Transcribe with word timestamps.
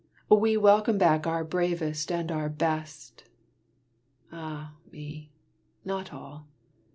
We 0.31 0.57
welcome 0.57 0.97
back 0.97 1.27
our 1.27 1.43
bravest 1.43 2.11
and 2.11 2.31
our 2.31 2.49
best; 2.49 3.25
Ah 4.31 4.73
me! 4.91 5.31
not 5.85 6.11
all! 6.11 6.47